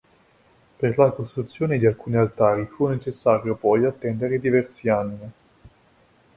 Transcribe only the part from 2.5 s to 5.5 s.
fu necessario poi attendere diversi anni.